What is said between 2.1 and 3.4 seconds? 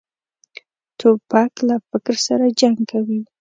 سره جنګ کوي.